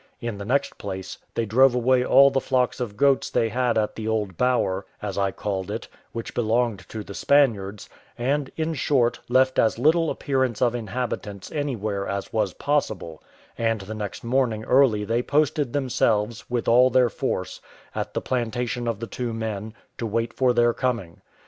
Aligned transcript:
In 0.19 0.39
the 0.39 0.45
next 0.45 0.79
place, 0.79 1.19
they 1.35 1.45
drove 1.45 1.75
away 1.75 2.03
all 2.03 2.31
the 2.31 2.41
flocks 2.41 2.79
of 2.79 2.97
goats 2.97 3.29
they 3.29 3.49
had 3.49 3.77
at 3.77 3.93
the 3.95 4.07
old 4.07 4.35
bower, 4.35 4.83
as 4.99 5.15
I 5.15 5.29
called 5.29 5.69
it, 5.69 5.87
which 6.11 6.33
belonged 6.33 6.89
to 6.89 7.03
the 7.03 7.13
Spaniards; 7.13 7.87
and, 8.17 8.49
in 8.57 8.73
short, 8.73 9.19
left 9.29 9.59
as 9.59 9.77
little 9.77 10.09
appearance 10.09 10.59
of 10.59 10.73
inhabitants 10.73 11.51
anywhere 11.51 12.07
as 12.07 12.33
was 12.33 12.55
possible; 12.55 13.21
and 13.59 13.81
the 13.81 13.93
next 13.93 14.23
morning 14.23 14.63
early 14.65 15.03
they 15.05 15.21
posted 15.21 15.71
themselves, 15.71 16.49
with 16.49 16.67
all 16.67 16.89
their 16.89 17.11
force, 17.11 17.61
at 17.93 18.15
the 18.15 18.21
plantation 18.21 18.87
of 18.87 19.01
the 19.01 19.05
two 19.05 19.33
men, 19.35 19.71
to 19.99 20.07
wait 20.07 20.33
for 20.33 20.51
their 20.51 20.73
coming. 20.73 21.21